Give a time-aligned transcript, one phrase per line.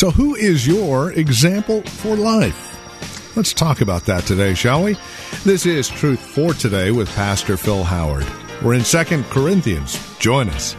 [0.00, 3.36] So, who is your example for life?
[3.36, 4.96] Let's talk about that today, shall we?
[5.44, 8.26] This is Truth for Today with Pastor Phil Howard.
[8.62, 9.98] We're in Second Corinthians.
[10.18, 10.70] Join us.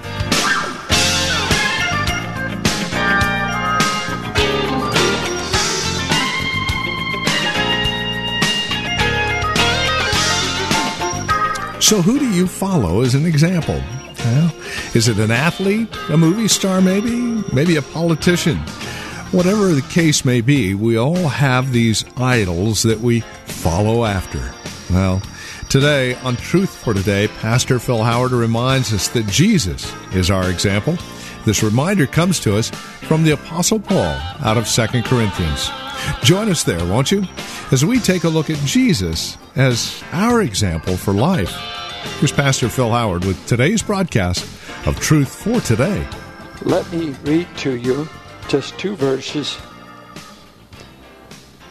[11.79, 13.79] So, who do you follow as an example?
[14.25, 14.51] Well,
[14.95, 17.43] is it an athlete, a movie star, maybe?
[17.53, 18.59] Maybe a politician?
[19.31, 24.53] Whatever the case may be, we all have these idols that we follow after.
[24.93, 25.21] Well,
[25.69, 30.97] today on Truth for Today, Pastor Phil Howard reminds us that Jesus is our example.
[31.45, 35.69] This reminder comes to us from the Apostle Paul out of 2 Corinthians.
[36.23, 37.23] Join us there, won't you?
[37.71, 41.55] As we take a look at Jesus as our example for life.
[42.19, 44.43] Here's Pastor Phil Howard with today's broadcast
[44.85, 46.05] of Truth for Today.
[46.63, 48.09] Let me read to you
[48.47, 49.57] just two verses.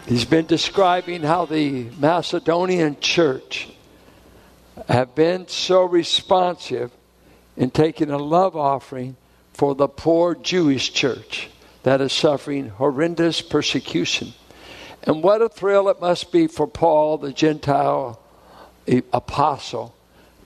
[0.06, 3.68] He's been describing how the Macedonian church
[4.88, 6.91] have been so responsive
[7.56, 9.16] in taking a love offering
[9.52, 11.50] for the poor Jewish church
[11.82, 14.32] that is suffering horrendous persecution.
[15.02, 18.20] And what a thrill it must be for Paul, the Gentile
[19.12, 19.94] apostle,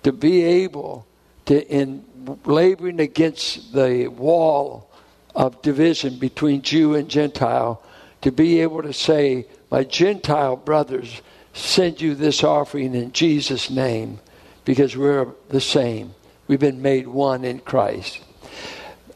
[0.02, 1.06] to be able
[1.46, 2.04] to, in
[2.44, 4.90] laboring against the wall
[5.34, 7.82] of division between Jew and Gentile,
[8.22, 14.20] to be able to say, My Gentile brothers, send you this offering in Jesus' name
[14.64, 16.14] because we're the same.
[16.46, 18.20] We've been made one in Christ.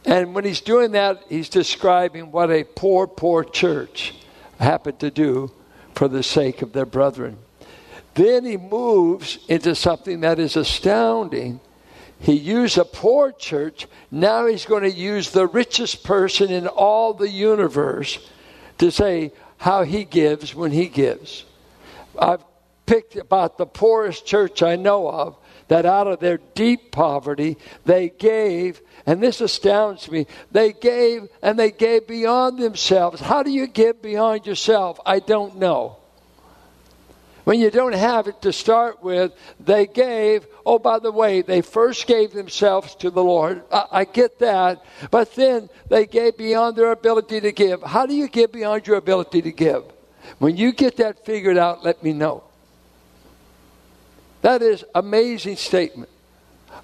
[0.04, 4.14] And when he's doing that, he's describing what a poor, poor church
[4.58, 5.52] happened to do
[5.94, 7.38] for the sake of their brethren.
[8.14, 11.60] Then he moves into something that is astounding.
[12.20, 13.86] He used a poor church.
[14.10, 18.18] Now he's going to use the richest person in all the universe
[18.78, 21.44] to say how he gives when he gives.
[22.18, 22.44] I've
[22.86, 25.36] picked about the poorest church I know of
[25.68, 31.58] that out of their deep poverty, they gave, and this astounds me, they gave and
[31.58, 33.20] they gave beyond themselves.
[33.20, 34.98] How do you give beyond yourself?
[35.04, 35.98] I don't know.
[37.48, 40.46] When you don't have it to start with, they gave.
[40.66, 43.62] Oh, by the way, they first gave themselves to the Lord.
[43.72, 44.84] I, I, get that.
[45.10, 47.82] But then they gave beyond their ability to give.
[47.82, 49.82] How do you give beyond your ability to give?
[50.38, 52.44] When you get that figured out, let me know.
[54.42, 56.10] That is amazing statement.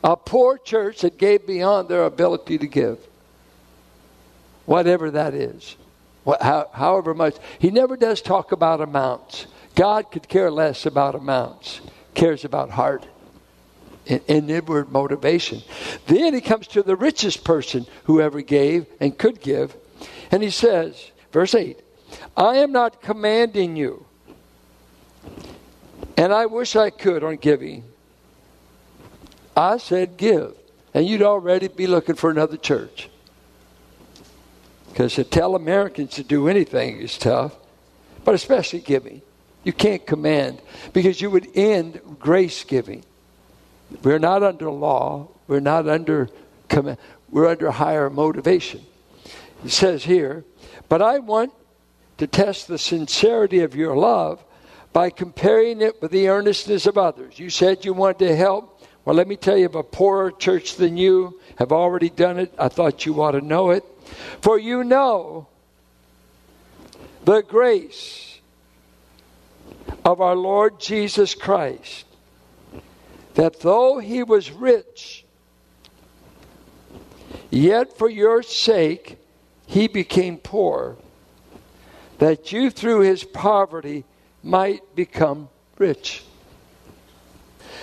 [0.03, 2.99] A poor church that gave beyond their ability to give.
[4.65, 5.77] Whatever that is.
[6.25, 7.37] however much.
[7.59, 9.47] He never does talk about amounts.
[9.75, 11.81] God could care less about amounts,
[12.15, 13.07] cares about heart
[14.07, 15.63] and, inward motivation.
[16.07, 19.77] Then he comes to the richest person who ever gave and could give,
[20.31, 21.81] and he says, verse 8,
[22.37, 24.07] I am not commanding you,
[26.17, 27.85] and I wish I could on giving.
[29.57, 30.55] I said give,
[30.93, 33.09] and you'd already be looking for another church.
[34.89, 37.57] Because to tell Americans to do anything is tough,
[38.25, 39.23] but especially giving.
[39.65, 40.61] You can't command
[40.93, 43.05] because you would end grace giving.
[44.03, 45.29] We're not under law.
[45.47, 46.29] We're not under
[46.69, 46.99] command.
[47.31, 48.85] We're under higher motivation.
[49.65, 50.45] It says here,
[50.89, 51.53] but I want
[52.19, 54.45] to test the sincerity of your love
[54.93, 57.39] by comparing it with the earnestness of others.
[57.39, 58.87] You said you wanted to help.
[59.05, 62.55] Well, let me tell you, of a poorer church than you have already done it.
[62.59, 63.85] I thought you ought to know it.
[64.41, 65.49] For you know
[67.25, 68.34] the grace
[70.05, 72.05] of our Lord Jesus Christ,
[73.35, 75.25] that though he was rich,
[77.51, 79.19] yet for your sake
[79.67, 80.97] he became poor,
[82.19, 84.05] that you through his poverty
[84.43, 85.49] might become
[85.79, 86.23] rich.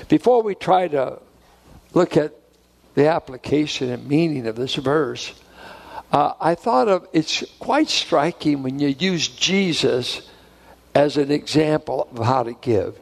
[0.07, 1.19] Before we try to
[1.93, 2.33] look at
[2.95, 5.33] the application and meaning of this verse,
[6.11, 10.29] uh, I thought of it's quite striking when you use Jesus
[10.93, 12.99] as an example of how to give.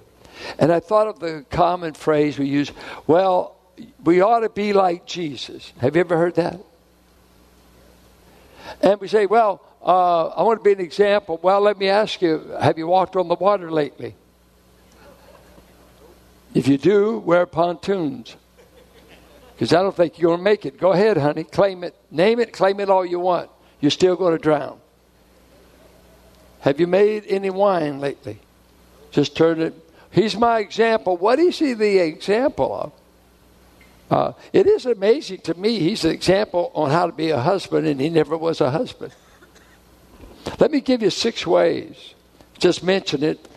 [0.58, 2.72] And I thought of the common phrase we use,
[3.08, 3.56] well,
[4.04, 5.74] we ought to be like Jesus.
[5.80, 6.60] Have you ever heard that?
[8.82, 11.40] And we say, well, uh, I want to be an example.
[11.42, 14.16] Well, let me ask you have you walked on the water lately?
[16.54, 18.36] If you do, wear pontoons.
[19.54, 20.80] Because I don't think you're going to make it.
[20.80, 21.44] Go ahead, honey.
[21.44, 21.96] Claim it.
[22.12, 22.54] Name it.
[22.54, 23.50] Claim it all you want.
[23.82, 24.80] You're still going to drown.
[26.62, 28.40] Have you made any wine lately?
[29.12, 29.74] Just turn it.
[30.12, 31.18] He's my example.
[31.18, 32.92] What is he the example of?
[34.12, 35.80] Uh, it is amazing to me.
[35.80, 39.14] He's an example on how to be a husband, and he never was a husband.
[40.60, 42.16] Let me give you six ways.
[42.58, 43.48] Just mention it,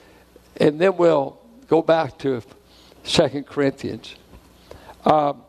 [0.58, 1.38] and then we'll
[1.68, 2.42] go back to
[3.02, 4.14] Second Corinthians.
[5.04, 5.42] Um,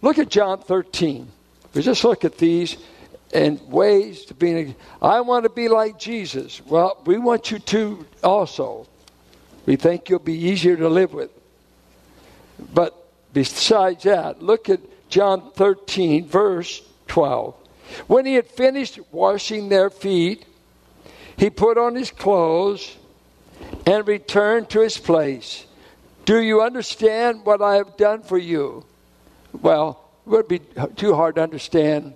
[0.00, 1.30] look at John 13.
[1.74, 2.78] We just look at these
[3.36, 4.74] and ways to be.
[5.02, 6.62] I want to be like Jesus.
[6.64, 8.86] Well, we want you to also.
[9.66, 11.30] We think you'll be easier to live with.
[12.72, 12.96] But
[13.34, 14.80] besides that, look at
[15.10, 17.54] John 13, verse 12.
[18.06, 20.46] When he had finished washing their feet,
[21.36, 22.96] he put on his clothes
[23.84, 25.66] and returned to his place.
[26.24, 28.86] Do you understand what I have done for you?
[29.52, 30.60] Well, it would be
[30.96, 32.14] too hard to understand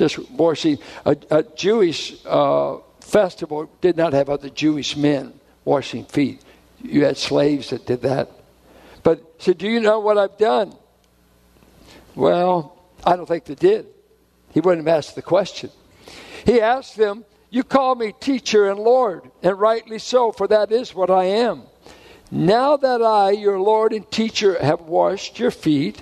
[0.00, 0.78] just washing.
[1.04, 6.40] A, a Jewish uh, festival did not have other Jewish men washing feet.
[6.82, 8.30] You had slaves that did that.
[9.02, 10.74] But so, do you know what I've done?
[12.14, 13.86] Well, I don't think they did.
[14.52, 15.70] He wouldn't have asked the question.
[16.46, 20.94] He asked them, You call me teacher and Lord, and rightly so, for that is
[20.94, 21.64] what I am.
[22.30, 26.00] Now that I, your Lord and teacher, have washed your feet,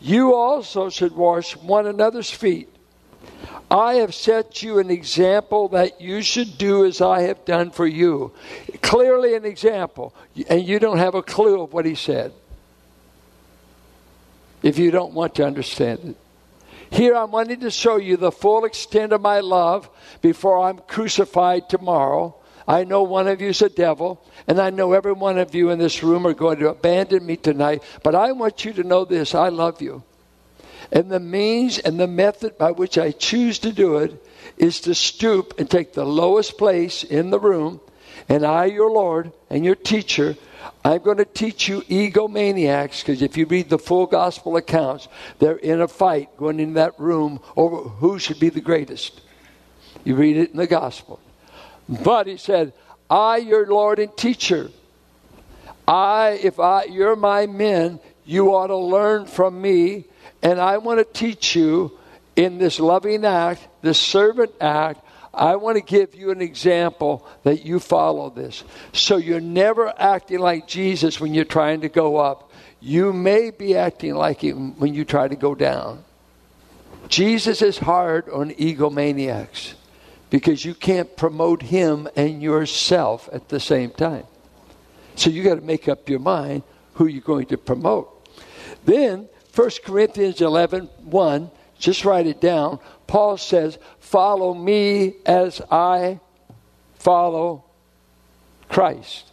[0.00, 2.68] you also should wash one another's feet.
[3.70, 7.86] I have set you an example that you should do as I have done for
[7.86, 8.32] you.
[8.82, 10.12] Clearly, an example.
[10.48, 12.32] And you don't have a clue of what he said
[14.62, 16.16] if you don't want to understand it.
[16.90, 19.88] Here I'm wanting to show you the full extent of my love
[20.20, 22.34] before I'm crucified tomorrow.
[22.66, 25.70] I know one of you is a devil, and I know every one of you
[25.70, 29.04] in this room are going to abandon me tonight, but I want you to know
[29.04, 30.02] this I love you.
[30.92, 34.24] And the means and the method by which I choose to do it
[34.56, 37.80] is to stoop and take the lowest place in the room,
[38.28, 40.36] and I, your Lord and your teacher,
[40.84, 45.56] I'm going to teach you egomaniacs because if you read the full gospel accounts, they're
[45.56, 49.20] in a fight going in that room over who should be the greatest.
[50.04, 51.20] You read it in the gospel.
[51.88, 52.72] But he said,
[53.08, 54.70] I, your Lord and teacher,
[55.86, 60.04] I, if I, you're my men, you ought to learn from me,
[60.42, 61.98] and I want to teach you
[62.36, 65.04] in this loving act, this servant act.
[65.32, 68.64] I want to give you an example that you follow this.
[68.92, 72.50] So you're never acting like Jesus when you're trying to go up.
[72.80, 76.04] You may be acting like him when you try to go down.
[77.08, 79.74] Jesus is hard on egomaniacs
[80.30, 84.24] because you can't promote him and yourself at the same time.
[85.16, 86.62] So you got to make up your mind
[86.94, 88.28] who you're going to promote.
[88.84, 89.28] Then
[89.60, 92.78] 1 Corinthians 11 1, just write it down.
[93.06, 96.18] Paul says, Follow me as I
[96.94, 97.64] follow
[98.70, 99.30] Christ.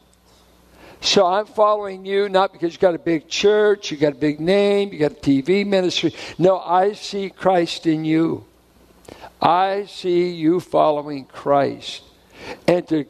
[0.99, 4.41] So I'm following you not because you got a big church, you got a big
[4.41, 6.13] name, you got a TV ministry.
[6.37, 8.43] No, I see Christ in you.
[9.41, 12.03] I see you following Christ.
[12.67, 13.05] And to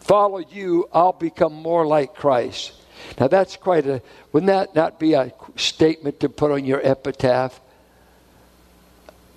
[0.00, 2.72] follow you, I'll become more like Christ.
[3.18, 7.60] Now that's quite a, wouldn't that not be a statement to put on your epitaph?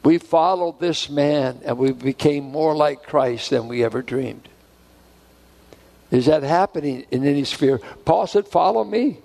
[0.03, 4.49] We followed this man and we became more like Christ than we ever dreamed.
[6.09, 7.79] Is that happening in any sphere?
[8.03, 9.19] Paul said, Follow me.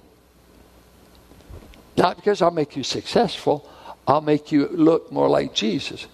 [1.97, 3.69] Not because I'll make you successful,
[4.07, 6.07] I'll make you look more like Jesus.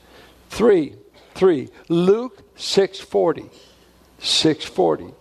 [0.48, 0.94] Three,
[1.34, 1.68] three.
[1.88, 3.50] Luke 640.
[4.20, 5.14] 640.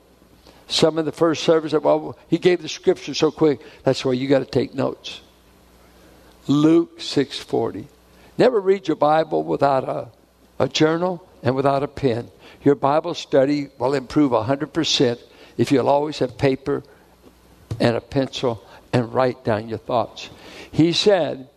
[0.71, 3.59] Some of the first service, well, he gave the scripture so quick.
[3.83, 5.21] That's why you got to take notes.
[6.47, 7.87] Luke 640.
[8.37, 10.09] Never read your Bible without a,
[10.57, 12.29] a journal and without a pen.
[12.63, 15.19] Your Bible study will improve 100%
[15.57, 16.83] if you'll always have paper
[17.79, 18.63] and a pencil
[18.93, 20.29] and write down your thoughts.
[20.71, 21.49] He said,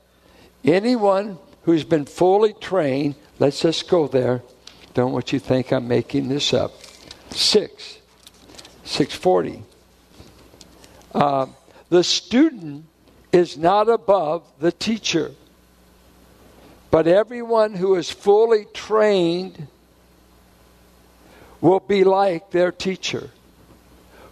[0.64, 4.42] anyone who's been fully trained Let's just go there.
[4.94, 6.72] Don't what you think I'm making this up.
[7.30, 7.93] Six.
[8.84, 9.62] 640.
[11.14, 11.46] Uh,
[11.88, 12.84] the student
[13.32, 15.32] is not above the teacher,
[16.90, 19.68] but everyone who is fully trained
[21.60, 23.30] will be like their teacher.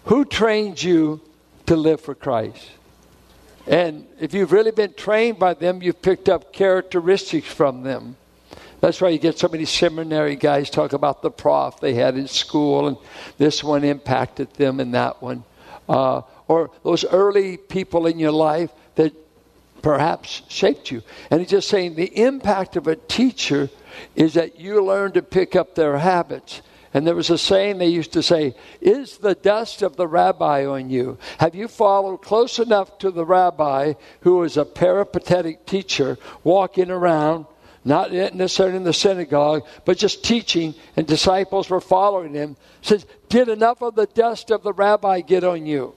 [0.04, 1.20] Who trained you
[1.66, 2.70] to live for Christ?
[3.66, 8.16] And if you've really been trained by them, you've picked up characteristics from them
[8.82, 12.26] That's why you get so many seminary guys talk about the prof they had in
[12.26, 12.96] school, and
[13.38, 15.44] this one impacted them, and that one.
[15.88, 19.14] Uh, or those early people in your life that
[19.82, 21.00] perhaps shaped you.
[21.30, 23.70] And he's just saying the impact of a teacher
[24.16, 26.60] is that you learn to pick up their habits.
[26.92, 30.66] And there was a saying they used to say, Is the dust of the rabbi
[30.66, 31.18] on you?
[31.38, 37.46] Have you followed close enough to the rabbi who is a peripatetic teacher walking around,
[37.84, 42.56] not necessarily in the synagogue, but just teaching, and disciples were following him?
[42.80, 45.94] Says, Did enough of the dust of the rabbi get on you?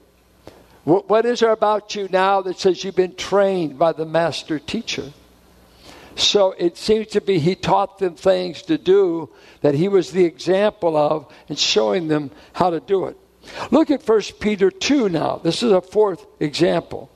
[0.84, 5.12] What is there about you now that says you've been trained by the master teacher?
[6.14, 9.30] So it seems to be he taught them things to do
[9.62, 13.16] that he was the example of and showing them how to do it.
[13.72, 15.40] Look at 1 Peter 2 now.
[15.42, 17.10] This is a fourth example,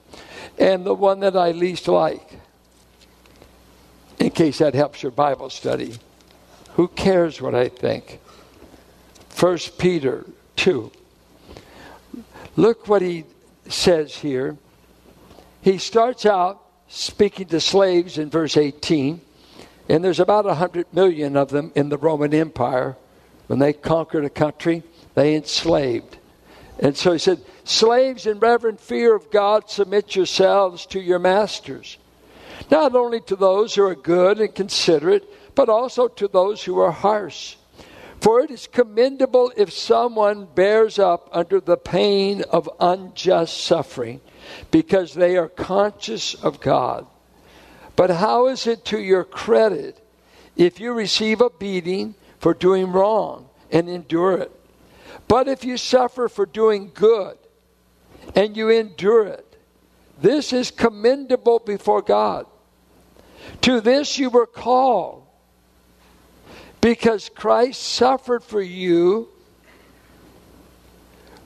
[0.58, 2.39] and the one that I least like,
[4.30, 5.92] in case that helps your Bible study.
[6.74, 8.20] Who cares what I think?
[9.36, 10.92] 1 Peter 2.
[12.54, 13.24] Look what he
[13.68, 14.56] says here.
[15.62, 19.20] He starts out speaking to slaves in verse 18,
[19.88, 22.96] and there's about 100 million of them in the Roman Empire.
[23.48, 24.84] When they conquered a country,
[25.16, 26.18] they enslaved.
[26.78, 31.98] And so he said, Slaves, in reverent fear of God, submit yourselves to your masters,
[32.70, 35.24] not only to those who are good and considerate,
[35.54, 37.56] but also to those who are harsh.
[38.20, 44.20] For it is commendable if someone bears up under the pain of unjust suffering,
[44.70, 47.06] because they are conscious of God.
[47.96, 50.02] But how is it to your credit
[50.56, 54.52] if you receive a beating for doing wrong and endure it?
[55.28, 57.36] But if you suffer for doing good
[58.34, 59.56] and you endure it,
[60.20, 62.46] this is commendable before God.
[63.62, 65.24] To this you were called
[66.80, 69.28] because Christ suffered for you,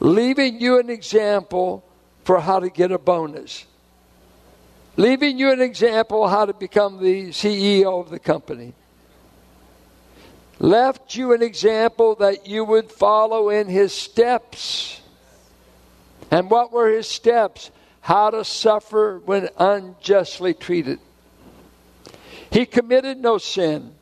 [0.01, 1.85] leaving you an example
[2.25, 3.67] for how to get a bonus,
[4.97, 8.75] leaving you an example how to become the CEO of the company.
[10.61, 15.01] Left you an example that you would follow in his steps.
[16.31, 17.71] And what were his steps?
[18.01, 21.01] How to suffer when unjustly treated.
[22.55, 23.97] He committed no sin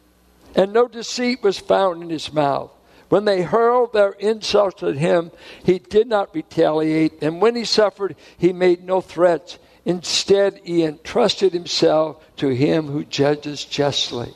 [0.54, 2.70] and no deceit was found in his mouth.
[3.08, 5.30] When they hurled their insults at him,
[5.64, 9.58] he did not retaliate, and when he suffered, he made no threats.
[9.86, 14.34] Instead, he entrusted himself to him who judges justly.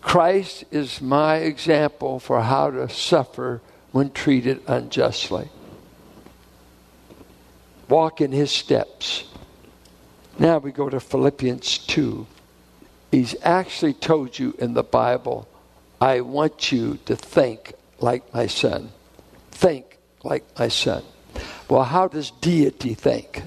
[0.00, 3.60] Christ is my example for how to suffer
[3.90, 5.48] when treated unjustly.
[7.88, 9.24] Walk in his steps.
[10.38, 12.28] Now we go to Philippians 2.
[13.10, 15.48] He's actually told you in the Bible,
[16.00, 18.90] I want you to think like my son.
[19.50, 21.02] Think like my son.
[21.68, 23.42] Well, how does deity think?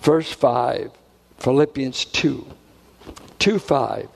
[0.00, 0.90] Verse 5,
[1.38, 2.46] Philippians 2.
[3.38, 4.08] 2 5.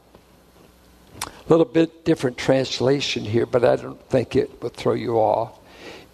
[1.23, 5.59] A little bit different translation here, but I don't think it will throw you off.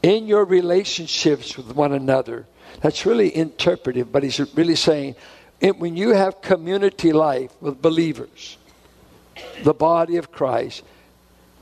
[0.03, 2.47] In your relationships with one another,
[2.81, 5.15] that's really interpretive, but he's really saying,
[5.63, 8.59] it, when you have community life with believers,
[9.63, 10.83] the body of Christ,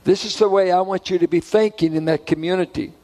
[0.05, 2.95] this is the way I want you to be thinking in that community.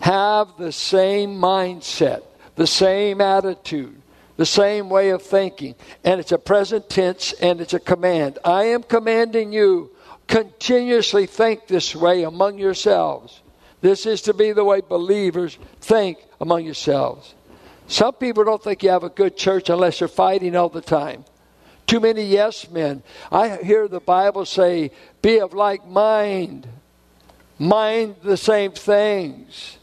[0.00, 2.22] Have the same mindset,
[2.54, 4.00] the same attitude,
[4.36, 5.74] the same way of thinking.
[6.04, 8.38] And it's a present tense and it's a command.
[8.44, 9.90] I am commanding you
[10.28, 13.40] continuously think this way among yourselves.
[13.80, 17.34] This is to be the way believers think among yourselves.
[17.92, 21.26] Some people don't think you have a good church unless you're fighting all the time.
[21.86, 23.02] Too many yes men.
[23.30, 26.66] I hear the Bible say, be of like mind,
[27.58, 29.76] mind the same things,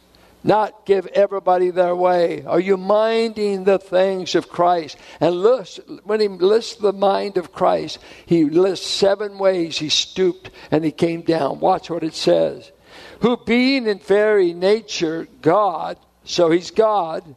[0.43, 2.43] not give everybody their way.
[2.45, 4.97] Are you minding the things of Christ?
[5.19, 10.49] And list, when he lists the mind of Christ, he lists seven ways he stooped
[10.71, 11.59] and he came down.
[11.59, 12.71] Watch what it says.
[13.19, 17.35] Who being in very nature God, so he's God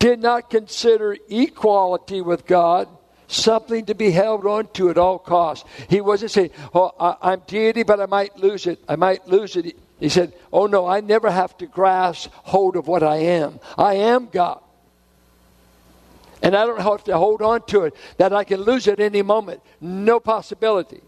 [0.00, 2.88] did not consider equality with God
[3.28, 5.68] something to be held on to at all costs.
[5.88, 8.82] He wasn't saying, Oh, I, am deity, but I might lose it.
[8.88, 9.76] I might lose it.
[10.00, 13.60] He said, Oh, no, I never have to grasp hold of what I am.
[13.78, 14.60] I am God.
[16.42, 19.20] And I don't have to hold on to it, that I can lose it any
[19.20, 19.60] moment.
[19.80, 21.02] No possibility.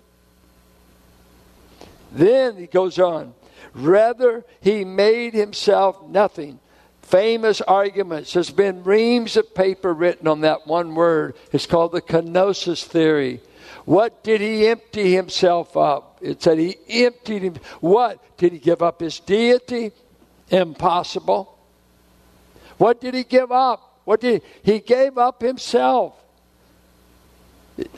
[2.13, 3.33] Then he goes on,
[3.73, 6.61] rather, he made himself nothing
[7.03, 8.33] famous arguments.
[8.33, 11.37] There's been reams of paper written on that one word.
[11.53, 13.41] It's called the kenosis theory.
[13.85, 16.05] What did he empty himself of?
[16.21, 17.57] It said he emptied him.
[17.81, 18.19] What?
[18.37, 19.93] Did he give up his deity?
[20.51, 21.59] Impossible.
[22.79, 24.01] What did he give up?
[24.05, 26.15] What did he, he gave up himself?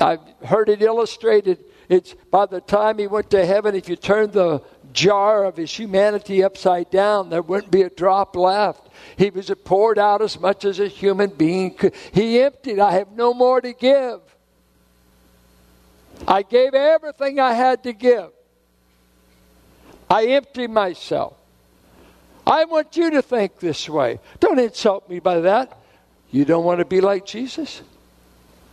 [0.01, 1.65] I've heard it illustrated.
[1.89, 4.63] It's by the time he went to heaven, if you turn the
[4.95, 8.89] jar of his humanity upside down, there wouldn't be a drop left.
[9.17, 11.95] He was poured out as much as a human being could.
[12.13, 12.79] He emptied.
[12.79, 14.21] I have no more to give.
[16.27, 18.31] I gave everything I had to give.
[20.09, 21.35] I emptied myself.
[22.47, 24.21] I want you to think this way.
[24.39, 25.77] Don't insult me by that.
[26.31, 27.83] You don't want to be like Jesus?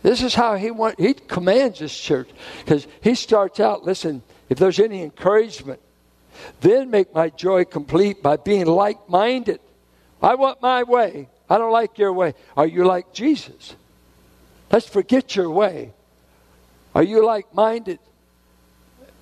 [0.02, 2.28] This is how he want, he commands this church
[2.64, 3.84] because he starts out.
[3.84, 5.80] Listen, if there's any encouragement,
[6.60, 9.60] then make my joy complete by being like-minded.
[10.22, 11.28] I want my way.
[11.50, 12.34] I don't like your way.
[12.56, 13.74] Are you like Jesus?
[14.70, 15.92] Let's forget your way.
[16.94, 17.98] Are you like-minded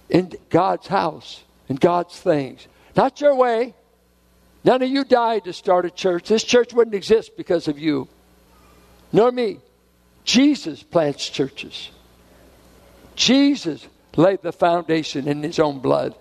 [0.08, 2.66] in God's house, in God's things?
[2.96, 3.74] Not your way.
[4.62, 6.28] None of you died to start a church.
[6.28, 8.08] This church wouldn't exist because of you,
[9.12, 9.58] nor me.
[10.24, 11.90] Jesus plants churches.
[13.16, 13.86] Jesus
[14.16, 16.14] laid the foundation in his own blood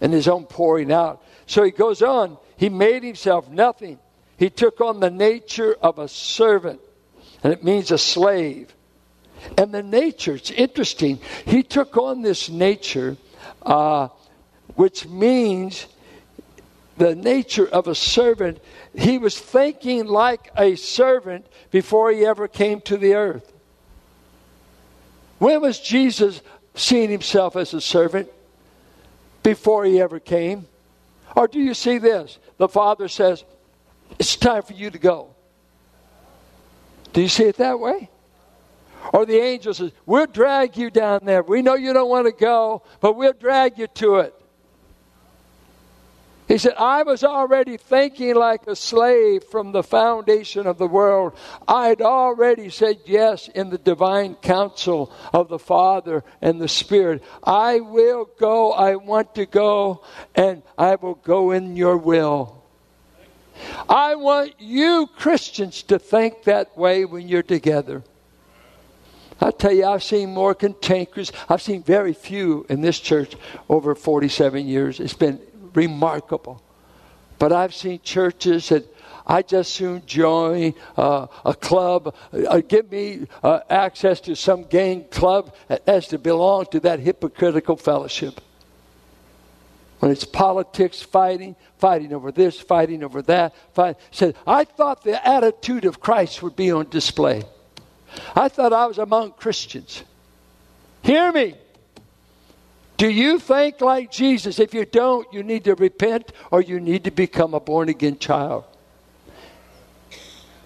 [0.00, 1.22] and his own pouring out.
[1.46, 2.38] So he goes on.
[2.56, 3.98] He made himself nothing.
[4.36, 6.80] He took on the nature of a servant,
[7.42, 8.74] and it means a slave.
[9.56, 11.20] And the nature, it's interesting.
[11.44, 13.16] He took on this nature,
[13.62, 14.08] uh,
[14.74, 15.86] which means
[16.96, 18.58] the nature of a servant.
[18.96, 23.52] He was thinking like a servant before he ever came to the earth.
[25.38, 26.42] When was Jesus
[26.74, 28.28] seeing himself as a servant?
[29.42, 30.66] Before he ever came?
[31.36, 32.38] Or do you see this?
[32.56, 33.44] The Father says,
[34.18, 35.34] It's time for you to go.
[37.12, 38.10] Do you see it that way?
[39.12, 41.42] Or the angel says, We'll drag you down there.
[41.42, 44.34] We know you don't want to go, but we'll drag you to it.
[46.48, 51.34] He said, I was already thinking like a slave from the foundation of the world.
[51.68, 57.22] I had already said yes in the divine counsel of the Father and the Spirit.
[57.44, 58.72] I will go.
[58.72, 60.02] I want to go,
[60.34, 62.64] and I will go in your will.
[63.86, 68.02] I want you Christians to think that way when you're together.
[69.38, 71.30] I tell you, I've seen more cantankerous.
[71.48, 73.36] I've seen very few in this church
[73.68, 74.98] over 47 years.
[74.98, 75.40] It's been
[75.78, 76.60] remarkable.
[77.38, 78.84] But I've seen churches that
[79.26, 82.14] I just soon join uh, a club.
[82.32, 85.54] Uh, give me uh, access to some gang club
[85.86, 88.40] as to belong to that hypocritical fellowship.
[90.00, 95.18] When it's politics, fighting, fighting over this, fighting over that, fight, said, I thought the
[95.26, 97.42] attitude of Christ would be on display.
[98.34, 100.02] I thought I was among Christians.
[101.02, 101.54] Hear me.
[102.98, 104.58] Do you think like Jesus?
[104.58, 108.18] If you don't, you need to repent or you need to become a born again
[108.18, 108.64] child.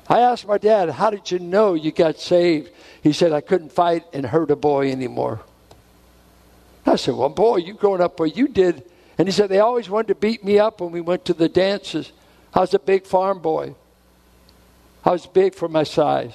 [0.09, 2.71] I asked my dad, How did you know you got saved?
[3.03, 5.43] He said, I couldn't fight and hurt a boy anymore.
[6.87, 8.83] I said, Well, boy, you growing up where you did.
[9.19, 11.51] And he said, They always wanted to beat me up when we went to the
[11.51, 12.13] dances.
[12.55, 13.75] I was a big farm boy.
[15.05, 16.33] I was big for my size.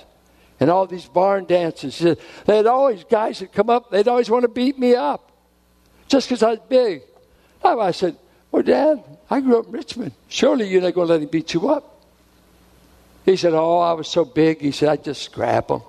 [0.60, 1.98] And all these barn dances.
[1.98, 4.96] He said, they had always, guys that come up, they'd always want to beat me
[4.96, 5.28] up
[6.08, 7.04] just because I was big.
[7.64, 8.18] Oh, I said,
[8.52, 10.14] Well, Dad, I grew up in Richmond.
[10.28, 12.02] Surely you're not going to let him beat you up.
[13.26, 14.62] He said, Oh, I was so big.
[14.62, 15.82] He said, I'd just grab him.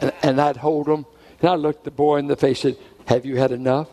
[0.00, 1.06] And, and I'd hold him.
[1.40, 3.88] And I looked the boy in the face and said, Have you had enough?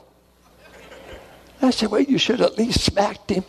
[1.61, 3.43] I said, Well, you should at least smacked him.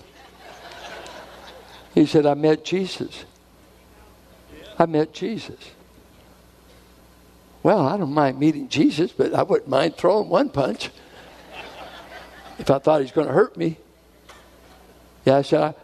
[1.95, 3.25] He said, I met Jesus.
[4.79, 5.59] I met Jesus.
[7.63, 10.91] Well, I don't mind meeting Jesus, but I wouldn't mind throwing one punch
[12.63, 13.77] if I thought he's going to hurt me.
[15.25, 15.75] Yeah, I said,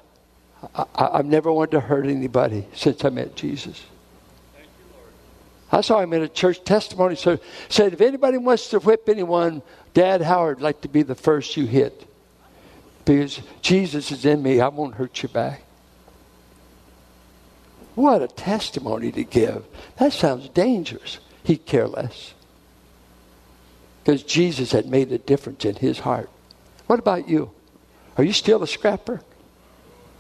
[0.75, 3.85] I, I, have never wanted to hurt anybody since I met Jesus.
[5.73, 7.17] I saw him in a church testimony.
[7.17, 7.39] So
[7.69, 9.61] said, if anybody wants to whip anyone,
[9.93, 12.09] Dad Howard like to be the first you hit.
[13.05, 15.63] Because Jesus is in me, I won't hurt you back.
[17.97, 19.65] What a testimony to give.
[19.97, 21.19] That sounds dangerous.
[21.43, 22.35] He'd care less.
[24.05, 26.31] Because Jesus had made a difference in his heart.
[26.89, 27.51] What about you?
[28.17, 29.21] Are you still a scrapper?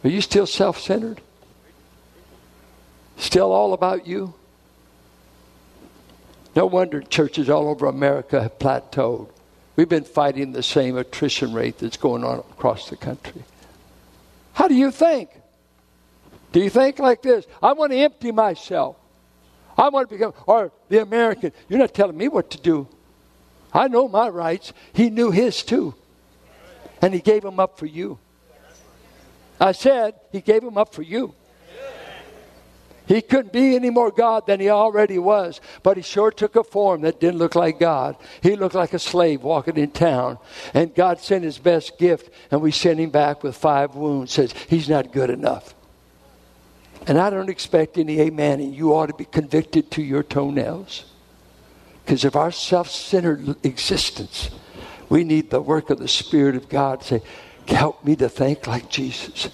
[0.05, 1.21] Are you still self centered?
[3.17, 4.35] Still all about you?
[6.55, 9.31] No wonder churches all over America have plateaued.
[9.77, 13.45] We've been fighting the same attrition rate that's going on across the country.
[14.53, 15.31] How do you think?
[16.53, 17.47] Do you think like this?
[17.63, 18.97] I want to empty myself.
[19.77, 22.89] I want to become, or the American, you're not telling me what to do.
[23.73, 24.73] I know my rights.
[24.93, 25.95] He knew his too.
[27.01, 28.19] And he gave him up for you.
[29.61, 31.35] I said, he gave him up for you.
[33.09, 36.63] He couldn't be any more God than he already was, but he sure took a
[36.63, 38.17] form that didn't look like God.
[38.43, 40.39] He looked like a slave walking in town.
[40.75, 44.33] And God sent his best gift, and we sent him back with five wounds.
[44.33, 45.75] Says, he's not good enough.
[47.07, 51.07] And I don't expect any amen, and you ought to be convicted to your toenails.
[52.05, 54.51] Because of our self centered existence,
[55.09, 57.23] we need the work of the Spirit of God say,
[57.67, 59.49] Help me to think like Jesus.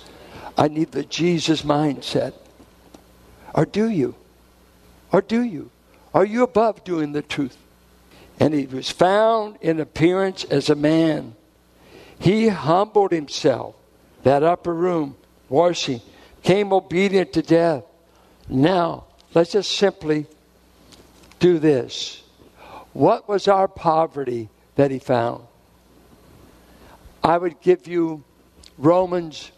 [0.57, 2.33] I need the Jesus mindset.
[3.55, 4.15] Or do you?
[5.13, 5.71] Or do you?
[6.13, 7.57] Are you above doing the truth?
[8.39, 11.35] And he was found in appearance as a man.
[12.19, 13.75] He humbled himself,
[14.23, 15.17] that upper room,
[15.49, 16.01] washing,
[16.43, 17.85] came obedient to death.
[18.49, 20.27] Now, let's just simply
[21.41, 22.23] do this.
[22.93, 25.45] What was our poverty that he found?
[27.23, 28.23] I would give you
[28.77, 29.51] Romans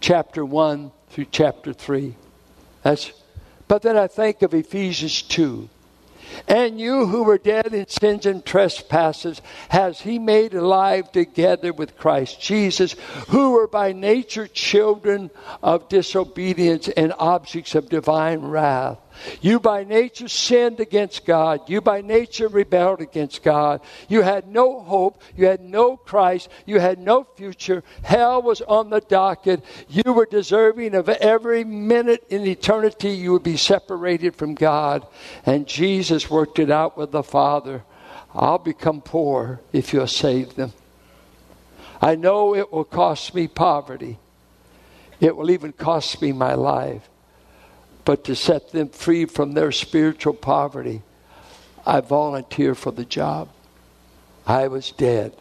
[0.00, 2.14] chapter 1 through chapter 3.
[2.82, 3.12] That's
[3.66, 5.68] but then I think of Ephesians 2.
[6.48, 11.96] And you who were dead in sins and trespasses has he made alive together with
[11.96, 12.96] Christ Jesus,
[13.28, 15.30] who were by nature children
[15.62, 18.98] of disobedience and objects of divine wrath.
[19.40, 21.68] You by nature sinned against God.
[21.68, 23.80] You by nature rebelled against God.
[24.08, 25.22] You had no hope.
[25.36, 26.48] You had no Christ.
[26.66, 27.82] You had no future.
[28.02, 29.64] Hell was on the docket.
[29.88, 35.06] You were deserving of every minute in eternity you would be separated from God.
[35.46, 37.84] And Jesus worked it out with the Father.
[38.34, 40.72] I'll become poor if you'll save them.
[42.02, 44.18] I know it will cost me poverty.
[45.20, 47.08] It will even cost me my life
[48.04, 51.02] but to set them free from their spiritual poverty,
[51.86, 53.48] I volunteer for the job.
[54.46, 55.34] I was dead.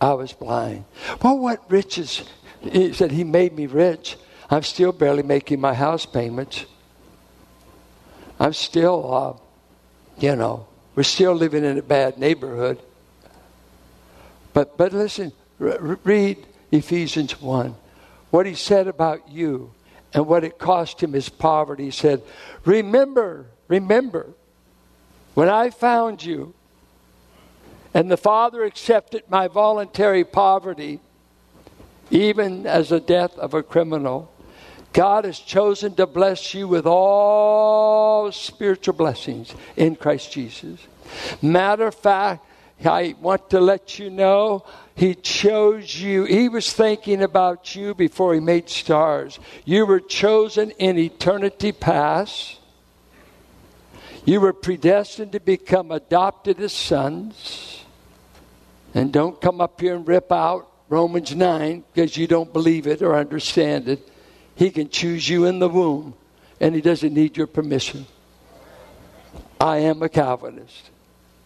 [0.00, 0.84] I was blind.
[1.22, 2.22] Well, what riches?
[2.60, 4.16] He said, He made me rich.
[4.50, 6.64] I'm still barely making my house payments.
[8.38, 12.80] I'm still, uh, you know, we're still living in a bad neighborhood.
[14.52, 17.74] But, but listen, read Ephesians 1.
[18.30, 19.72] What he said about you
[20.16, 21.84] and what it cost him his poverty.
[21.84, 22.22] He said,
[22.64, 24.30] Remember, remember,
[25.34, 26.54] when I found you,
[27.92, 31.00] and the Father accepted my voluntary poverty,
[32.10, 34.32] even as the death of a criminal.
[34.92, 40.80] God has chosen to bless you with all spiritual blessings in Christ Jesus.
[41.42, 42.46] Matter of fact,
[42.84, 46.24] I want to let you know he chose you.
[46.24, 49.38] He was thinking about you before he made stars.
[49.64, 52.58] You were chosen in eternity past.
[54.24, 57.84] You were predestined to become adopted as sons.
[58.94, 63.02] And don't come up here and rip out Romans 9 because you don't believe it
[63.02, 64.08] or understand it.
[64.54, 66.14] He can choose you in the womb,
[66.60, 68.06] and he doesn't need your permission.
[69.60, 70.90] I am a Calvinist.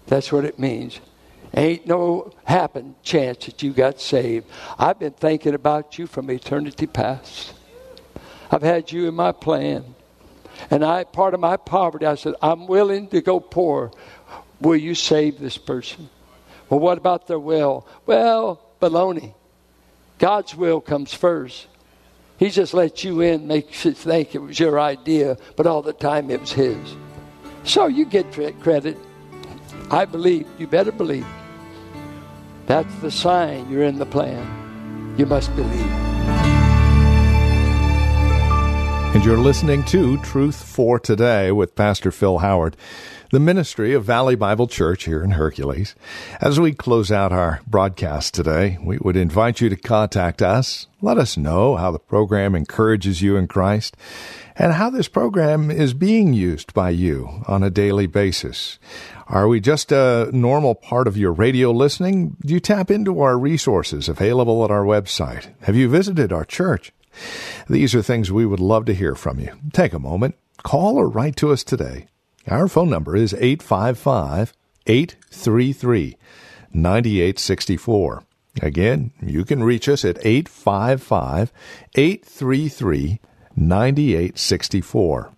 [0.07, 1.01] That's what it means.
[1.55, 4.47] Ain't no happen chance that you got saved.
[4.79, 7.55] I've been thinking about you from eternity past.
[8.51, 9.95] I've had you in my plan.
[10.71, 13.91] And I part of my poverty, I said, I'm willing to go poor.
[14.61, 16.09] Will you save this person?
[16.69, 17.87] Well, what about their will?
[18.07, 19.35] Well, baloney.
[20.19, 21.67] God's will comes first.
[22.39, 25.93] He just lets you in, makes you think it was your idea, but all the
[25.93, 26.79] time it was his.
[27.65, 28.97] So you get credit.
[29.91, 30.47] I believe.
[30.59, 31.27] You better believe.
[32.71, 34.47] That's the sign you're in the plan.
[35.19, 36.20] You must believe.
[39.13, 42.77] And you're listening to Truth for Today with Pastor Phil Howard,
[43.33, 45.97] the ministry of Valley Bible Church here in Hercules.
[46.41, 50.87] As we close out our broadcast today, we would invite you to contact us.
[51.01, 53.97] Let us know how the program encourages you in Christ
[54.55, 58.79] and how this program is being used by you on a daily basis.
[59.27, 62.37] Are we just a normal part of your radio listening?
[62.47, 65.53] Do you tap into our resources available at our website?
[65.63, 66.93] Have you visited our church?
[67.69, 69.53] These are things we would love to hear from you.
[69.73, 72.07] Take a moment, call or write to us today.
[72.49, 74.53] Our phone number is 855
[74.87, 76.17] 833
[76.73, 78.23] 9864.
[78.63, 81.53] Again, you can reach us at 855
[81.95, 83.21] 833
[83.57, 85.31] 9864.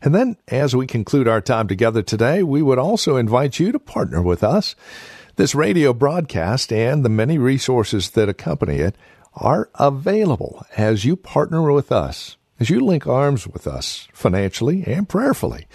[0.01, 3.79] And then, as we conclude our time together today, we would also invite you to
[3.79, 4.75] partner with us.
[5.37, 8.95] This radio broadcast and the many resources that accompany it
[9.35, 15.07] are available as you partner with us, as you link arms with us financially and
[15.07, 15.67] prayerfully.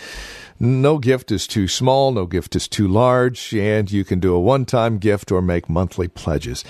[0.59, 4.41] No gift is too small, no gift is too large, and you can do a
[4.41, 6.65] one time gift or make monthly pledges.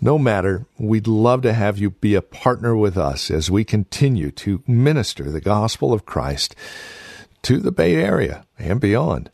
[0.00, 4.30] No matter, we'd love to have you be a partner with us as we continue
[4.32, 6.54] to minister the gospel of Christ
[7.42, 9.30] to the Bay Area and beyond.